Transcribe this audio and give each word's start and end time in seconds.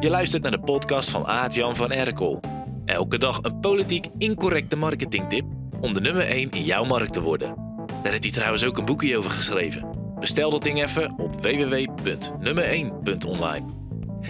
Je 0.00 0.10
luistert 0.10 0.42
naar 0.42 0.50
de 0.50 0.60
podcast 0.60 1.10
van 1.10 1.26
Aart-Jan 1.26 1.76
van 1.76 1.92
Erkel. 1.92 2.40
Elke 2.84 3.18
dag 3.18 3.38
een 3.42 3.60
politiek 3.60 4.06
incorrecte 4.18 4.76
marketingtip 4.76 5.44
om 5.80 5.92
de 5.92 6.00
nummer 6.00 6.26
1 6.26 6.50
in 6.50 6.64
jouw 6.64 6.84
markt 6.84 7.12
te 7.12 7.20
worden. 7.20 7.54
Daar 8.02 8.10
heeft 8.10 8.22
hij 8.22 8.32
trouwens 8.32 8.64
ook 8.64 8.78
een 8.78 8.84
boekje 8.84 9.16
over 9.16 9.30
geschreven. 9.30 10.14
Bestel 10.18 10.50
dat 10.50 10.62
ding 10.62 10.82
even 10.82 11.18
op 11.18 11.42
www.nummer1.online. 11.42 13.64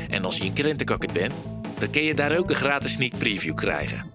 En 0.09 0.24
als 0.24 0.38
je 0.38 0.45
een 0.45 0.52
krentenkakker 0.52 1.12
bent, 1.12 1.32
dan 1.78 1.91
kun 1.91 2.02
je 2.02 2.14
daar 2.14 2.38
ook 2.38 2.50
een 2.50 2.56
gratis 2.56 2.92
sneak 2.92 3.18
preview 3.18 3.55
krijgen. 3.55 4.10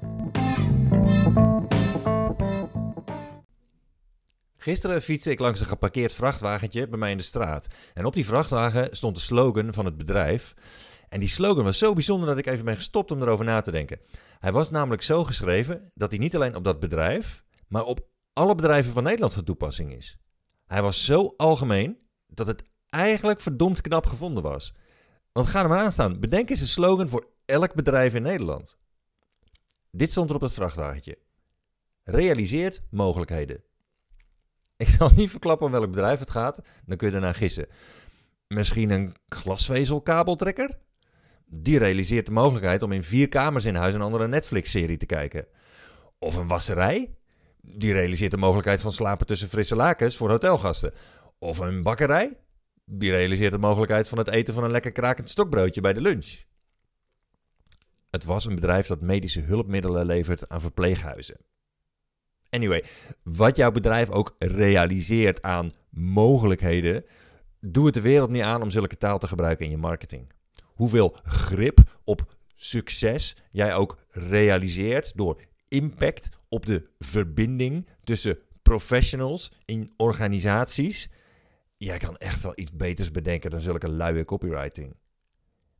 Gisteren 4.58 5.02
fietste 5.02 5.32
ik 5.32 5.40
langs 5.40 5.60
een 5.60 5.66
geparkeerd 5.66 6.14
vrachtwagentje 6.14 6.88
bij 6.88 7.00
mij 7.00 7.12
in 7.12 7.18
de 7.18 7.24
straat. 7.24 7.68
En 7.94 8.06
op 8.06 8.14
die 8.14 8.26
vrachtwagen 8.26 8.88
stond 8.92 9.16
de 9.16 9.22
slogan 9.22 9.74
van 9.74 9.86
het 9.86 9.98
bedrijf. 9.98 10.54
En 11.16 11.22
die 11.22 11.30
slogan 11.30 11.64
was 11.64 11.78
zo 11.78 11.94
bijzonder 11.94 12.28
dat 12.28 12.38
ik 12.38 12.46
even 12.46 12.66
ben 12.66 12.76
gestopt 12.76 13.12
om 13.12 13.22
erover 13.22 13.46
na 13.46 13.62
te 13.62 13.72
denken. 13.72 14.00
Hij 14.40 14.52
was 14.52 14.70
namelijk 14.70 15.02
zo 15.02 15.24
geschreven 15.24 15.92
dat 15.94 16.10
hij 16.10 16.20
niet 16.20 16.36
alleen 16.36 16.56
op 16.56 16.64
dat 16.64 16.80
bedrijf, 16.80 17.44
maar 17.68 17.84
op 17.84 18.08
alle 18.34 18.56
bedrijven 18.56 18.92
van 18.92 19.04
Nederland 19.04 19.34
van 19.34 19.44
toepassing 19.44 19.94
is. 19.94 20.18
Hij 20.66 20.82
was 20.82 21.06
zo 21.06 21.34
algemeen 21.38 21.98
dat 22.28 22.48
het 22.48 22.64
eigenlijk 22.90 23.40
verdomd 23.40 23.82
knap 23.82 24.06
gevonden 24.06 24.44
was. 24.44 24.74
Want 25.32 25.48
ga 25.48 25.64
er 25.64 25.70
maar 25.70 25.84
aan 25.84 25.92
staan. 25.92 26.20
Bedenk 26.20 26.50
eens 26.50 26.62
een 26.62 26.68
slogan 26.68 27.10
voor 27.10 27.28
elk 27.46 27.74
bedrijf 27.74 28.14
in 28.14 28.22
Nederland. 28.22 28.78
Dit 29.92 30.12
stond 30.12 30.30
er 30.30 30.36
op 30.36 30.42
het 30.42 30.54
vrachtwagentje. 30.54 31.18
Realiseert 32.04 32.82
mogelijkheden. 32.90 33.64
Ik 34.78 34.90
zal 34.90 35.12
niet 35.16 35.30
verklappen 35.30 35.66
om 35.66 35.72
welk 35.72 35.90
bedrijf 35.90 36.20
het 36.20 36.32
gaat, 36.32 36.60
dan 36.86 36.98
kun 36.98 37.08
je 37.08 37.14
daarna 37.14 37.34
gissen. 37.34 37.68
Misschien 38.48 38.90
een 38.90 39.16
glasvezelkabeltrekker? 39.28 40.84
Die 41.46 41.78
realiseert 41.78 42.26
de 42.26 42.32
mogelijkheid 42.32 42.84
om 42.84 42.92
in 42.92 43.04
vier 43.04 43.30
kamers 43.30 43.66
in 43.66 43.76
huis 43.76 43.94
een 43.94 44.02
andere 44.02 44.28
Netflix-serie 44.28 44.98
te 44.98 45.06
kijken. 45.06 45.48
Of 46.20 46.36
een 46.36 46.48
wasserij? 46.48 47.16
Die 47.62 47.94
realiseert 47.94 48.32
de 48.32 48.38
mogelijkheid 48.38 48.82
van 48.82 48.92
slapen 48.92 49.26
tussen 49.26 49.50
frisse 49.50 49.76
lakens 49.76 50.18
voor 50.18 50.30
hotelgasten. 50.30 50.94
Of 51.40 51.58
een 51.58 51.84
bakkerij? 51.84 52.38
Die 52.86 53.12
realiseert 53.12 53.52
de 53.52 53.58
mogelijkheid 53.58 54.08
van 54.08 54.18
het 54.18 54.28
eten 54.28 54.54
van 54.54 54.64
een 54.64 54.72
lekker 54.72 54.92
krakend 54.92 55.30
stokbroodje 55.30 55.82
bij 55.82 55.94
de 55.94 56.02
lunch. 56.02 56.44
Het 58.10 58.24
was 58.24 58.46
een 58.46 58.56
bedrijf 58.56 58.88
dat 58.88 59.02
medische 59.02 59.42
hulpmiddelen 59.42 60.06
levert 60.06 60.50
aan 60.50 60.62
verpleeghuizen. 60.62 61.38
Anyway, 62.50 62.84
wat 63.24 63.56
jouw 63.56 63.72
bedrijf 63.72 64.10
ook 64.10 64.36
realiseert 64.40 65.42
aan 65.42 65.70
mogelijkheden, 65.90 67.06
doe 67.60 67.86
het 67.86 67.94
de 67.94 68.02
wereld 68.02 68.30
niet 68.30 68.42
aan 68.42 68.62
om 68.62 68.72
zulke 68.72 68.98
taal 68.98 69.20
te 69.20 69.28
gebruiken 69.28 69.66
in 69.66 69.72
je 69.72 69.78
marketing. 69.78 70.34
Hoeveel 70.76 71.18
grip 71.24 72.00
op 72.04 72.36
succes 72.56 73.36
jij 73.52 73.76
ook 73.76 73.98
realiseert 74.10 75.18
door 75.18 75.42
impact 75.68 76.30
op 76.50 76.66
de 76.66 76.90
verbinding 77.00 77.88
tussen 78.04 78.38
professionals 78.62 79.52
in 79.66 79.94
organisaties. 79.98 81.10
Jij 81.78 81.98
kan 81.98 82.18
echt 82.18 82.44
wel 82.44 82.60
iets 82.60 82.76
beters 82.76 83.12
bedenken 83.12 83.50
dan 83.50 83.60
zulke 83.60 83.90
luie 83.92 84.26
copywriting. 84.26 84.96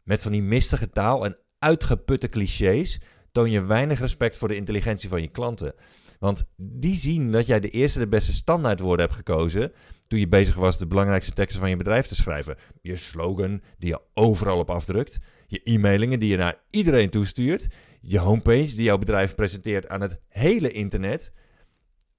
Met 0.04 0.22
van 0.22 0.32
die 0.32 0.42
mistige 0.42 0.90
taal 0.90 1.26
en 1.26 1.38
uitgeputte 1.60 2.28
clichés 2.28 3.00
toon 3.36 3.52
je 3.52 3.66
weinig 3.66 4.00
respect 4.00 4.38
voor 4.38 4.48
de 4.48 4.56
intelligentie 4.56 5.10
van 5.10 5.22
je 5.22 5.28
klanten. 5.28 5.74
Want 6.20 6.44
die 6.58 6.96
zien 6.96 7.32
dat 7.32 7.46
jij 7.46 7.60
de 7.60 7.70
eerste 7.70 8.00
de 8.00 8.08
beste 8.08 8.34
standaardwoorden 8.34 9.06
hebt 9.06 9.18
gekozen 9.18 9.72
toen 10.08 10.20
je 10.20 10.28
bezig 10.28 10.56
was 10.56 10.78
de 10.78 10.88
belangrijkste 10.88 11.34
teksten 11.34 11.60
van 11.60 11.70
je 11.70 11.78
bedrijf 11.78 12.06
te 12.06 12.16
schrijven. 12.16 12.58
Je 12.82 12.96
slogan 12.96 13.62
die 13.78 13.90
je 13.90 14.02
overal 14.14 14.60
op 14.60 14.70
afdrukt, 14.70 15.20
je 15.48 15.60
e-mailingen 15.64 16.20
die 16.20 16.30
je 16.30 16.38
naar 16.38 16.64
iedereen 16.70 17.10
toestuurt, 17.10 17.68
je 18.02 18.20
homepage 18.20 18.76
die 18.76 18.84
jouw 18.84 18.98
bedrijf 18.98 19.36
presenteert 19.36 19.88
aan 19.88 20.02
het 20.02 20.20
hele 20.28 20.72
internet. 20.72 21.34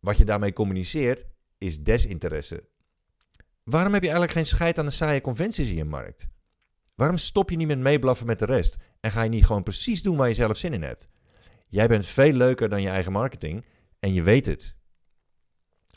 Wat 0.00 0.16
je 0.16 0.24
daarmee 0.24 0.52
communiceert 0.52 1.24
is 1.58 1.82
desinteresse. 1.82 2.68
Waarom 3.64 3.92
heb 3.92 4.02
je 4.02 4.08
eigenlijk 4.08 4.38
geen 4.38 4.56
scheid 4.56 4.78
aan 4.78 4.84
de 4.84 4.90
saaie 4.90 5.20
conventies 5.20 5.68
in 5.68 5.76
je 5.76 5.84
markt? 5.84 6.28
Waarom 6.96 7.16
stop 7.16 7.50
je 7.50 7.56
niet 7.56 7.66
met 7.66 7.78
meeblaffen 7.78 8.26
met 8.26 8.38
de 8.38 8.44
rest 8.44 8.76
en 9.00 9.10
ga 9.10 9.22
je 9.22 9.28
niet 9.28 9.46
gewoon 9.46 9.62
precies 9.62 10.02
doen 10.02 10.16
waar 10.16 10.28
je 10.28 10.34
zelf 10.34 10.56
zin 10.56 10.72
in 10.72 10.82
hebt? 10.82 11.08
Jij 11.68 11.88
bent 11.88 12.06
veel 12.06 12.32
leuker 12.32 12.68
dan 12.68 12.82
je 12.82 12.88
eigen 12.88 13.12
marketing 13.12 13.64
en 14.00 14.12
je 14.12 14.22
weet 14.22 14.46
het. 14.46 14.76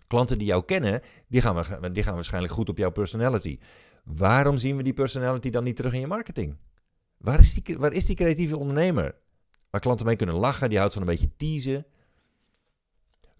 Klanten 0.07 0.37
die 0.37 0.47
jou 0.47 0.65
kennen, 0.65 1.01
die 1.27 1.41
gaan, 1.41 1.93
die 1.93 2.03
gaan 2.03 2.13
waarschijnlijk 2.13 2.53
goed 2.53 2.69
op 2.69 2.77
jouw 2.77 2.91
personality. 2.91 3.59
Waarom 4.03 4.57
zien 4.57 4.77
we 4.77 4.83
die 4.83 4.93
personality 4.93 5.49
dan 5.49 5.63
niet 5.63 5.75
terug 5.75 5.93
in 5.93 5.99
je 5.99 6.07
marketing? 6.07 6.57
Waar 7.17 7.39
is 7.39 7.53
die, 7.53 7.77
waar 7.77 7.93
is 7.93 8.05
die 8.05 8.15
creatieve 8.15 8.57
ondernemer? 8.57 9.15
Waar 9.69 9.81
klanten 9.81 10.05
mee 10.05 10.15
kunnen 10.15 10.35
lachen, 10.35 10.69
die 10.69 10.77
houdt 10.77 10.93
van 10.93 11.01
een 11.01 11.07
beetje 11.07 11.35
teasen. 11.35 11.85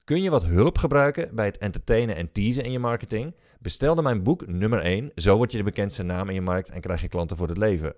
Kun 0.09 0.21
je 0.21 0.29
wat 0.29 0.45
hulp 0.45 0.77
gebruiken 0.77 1.35
bij 1.35 1.45
het 1.45 1.57
entertainen 1.57 2.15
en 2.15 2.31
teasen 2.31 2.63
in 2.63 2.71
je 2.71 2.79
marketing? 2.79 3.35
Bestel 3.59 3.95
dan 3.95 4.03
mijn 4.03 4.23
boek 4.23 4.47
nummer 4.47 4.79
1. 4.79 5.11
Zo 5.15 5.37
word 5.37 5.51
je 5.51 5.57
de 5.57 5.63
bekendste 5.63 6.03
naam 6.03 6.27
in 6.27 6.33
je 6.33 6.41
markt 6.41 6.69
en 6.69 6.81
krijg 6.81 7.01
je 7.01 7.07
klanten 7.07 7.37
voor 7.37 7.47
het 7.47 7.57
leven. 7.57 7.95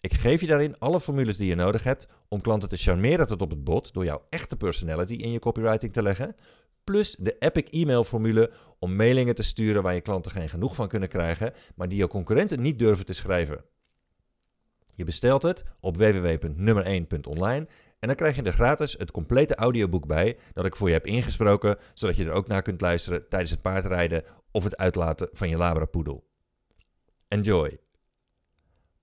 Ik 0.00 0.12
geef 0.12 0.40
je 0.40 0.46
daarin 0.46 0.78
alle 0.78 1.00
formules 1.00 1.36
die 1.36 1.48
je 1.48 1.54
nodig 1.54 1.82
hebt 1.82 2.08
om 2.28 2.40
klanten 2.40 2.68
te 2.68 2.76
charmeren 2.76 3.26
tot 3.26 3.42
op 3.42 3.50
het 3.50 3.64
bot 3.64 3.94
door 3.94 4.04
jouw 4.04 4.22
echte 4.28 4.56
personality 4.56 5.14
in 5.14 5.32
je 5.32 5.38
copywriting 5.38 5.92
te 5.92 6.02
leggen. 6.02 6.36
Plus 6.84 7.16
de 7.18 7.36
Epic 7.38 7.68
e-mail 7.70 8.04
formule 8.04 8.50
om 8.78 8.96
mailingen 8.96 9.34
te 9.34 9.42
sturen 9.42 9.82
waar 9.82 9.94
je 9.94 10.00
klanten 10.00 10.32
geen 10.32 10.48
genoeg 10.48 10.74
van 10.74 10.88
kunnen 10.88 11.08
krijgen, 11.08 11.52
maar 11.74 11.88
die 11.88 11.98
jouw 11.98 12.08
concurrenten 12.08 12.62
niet 12.62 12.78
durven 12.78 13.04
te 13.04 13.14
schrijven. 13.14 13.64
Je 14.94 15.04
bestelt 15.04 15.42
het 15.42 15.64
op 15.80 15.96
www.nummer1.online 15.96 17.66
en 18.02 18.08
dan 18.08 18.16
krijg 18.16 18.36
je 18.36 18.42
er 18.42 18.52
gratis 18.52 18.94
het 18.98 19.10
complete 19.10 19.54
audioboek 19.54 20.06
bij 20.06 20.36
dat 20.52 20.64
ik 20.64 20.76
voor 20.76 20.88
je 20.88 20.94
heb 20.94 21.06
ingesproken, 21.06 21.76
zodat 21.94 22.16
je 22.16 22.24
er 22.24 22.32
ook 22.32 22.46
naar 22.46 22.62
kunt 22.62 22.80
luisteren 22.80 23.28
tijdens 23.28 23.50
het 23.50 23.62
paardrijden 23.62 24.24
of 24.50 24.64
het 24.64 24.76
uitlaten 24.76 25.28
van 25.32 25.48
je 25.48 25.56
labrapoedel. 25.56 26.24
Enjoy! 27.28 27.78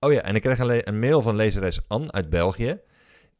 Oh 0.00 0.12
ja, 0.12 0.22
en 0.22 0.34
ik 0.34 0.42
kreeg 0.42 0.58
een, 0.58 0.98
mail 0.98 1.22
van 1.22 1.36
lezeres 1.36 1.80
Anne 1.86 2.12
uit 2.12 2.30
België. 2.30 2.80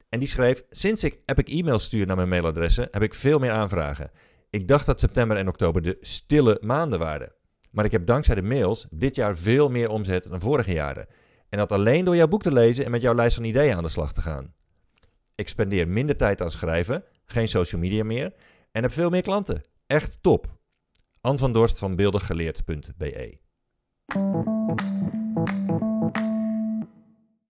En 0.09 0.19
die 0.19 0.28
schreef: 0.28 0.65
Sinds 0.71 1.04
ik 1.04 1.19
Epic 1.25 1.59
e-mail 1.59 1.78
stuur 1.78 2.06
naar 2.06 2.16
mijn 2.16 2.28
mailadressen, 2.28 2.88
heb 2.91 3.03
ik 3.03 3.15
veel 3.15 3.38
meer 3.38 3.53
aanvragen. 3.53 4.10
Ik 4.50 4.69
dacht 4.69 4.87
dat 4.87 5.00
september 5.00 5.37
en 5.37 5.48
oktober 5.48 5.82
de 5.82 5.98
stille 6.00 6.59
maanden 6.60 6.98
waren. 6.98 7.32
Maar 7.71 7.84
ik 7.84 7.92
heb 7.92 8.06
dankzij 8.06 8.34
de 8.34 8.42
mails 8.42 8.87
dit 8.91 9.15
jaar 9.15 9.37
veel 9.37 9.69
meer 9.69 9.91
omzet 9.91 10.31
dan 10.31 10.41
vorige 10.41 10.72
jaren. 10.72 11.06
En 11.48 11.59
dat 11.59 11.72
alleen 11.72 12.04
door 12.04 12.16
jouw 12.16 12.28
boek 12.28 12.42
te 12.42 12.53
lezen 12.53 12.84
en 12.84 12.91
met 12.91 13.03
jouw 13.03 13.15
lijst 13.15 13.34
van 13.34 13.44
ideeën 13.44 13.77
aan 13.77 13.82
de 13.82 13.88
slag 13.88 14.12
te 14.12 14.22
gaan. 14.22 14.59
Ik 15.41 15.49
spendeer 15.49 15.89
minder 15.89 16.17
tijd 16.17 16.41
aan 16.41 16.51
schrijven, 16.51 17.05
geen 17.25 17.49
social 17.49 17.81
media 17.81 18.05
meer 18.05 18.33
en 18.73 18.83
heb 18.83 18.93
veel 18.93 19.11
meer 19.11 19.23
klanten. 19.23 19.62
Echt 19.87 20.23
top. 20.23 20.59
Anne 21.21 21.39
van 21.39 21.53
Dorst 21.53 21.78
van 21.78 21.97
beeldiggeleerd.be 21.97 23.39